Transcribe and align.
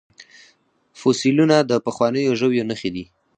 فوسیلیونه 0.99 1.57
د 1.69 1.71
پخوانیو 1.85 2.37
ژویو 2.39 2.67
نښې 2.69 2.89
دي 2.95 3.05